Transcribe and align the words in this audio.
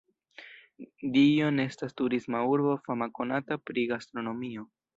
Dijon 1.17 1.61
estas 1.65 1.93
turisma 2.03 2.41
urbo 2.55 2.73
fama 2.89 3.11
konata 3.21 3.61
pri 3.69 3.87
gastronomio. 3.93 4.69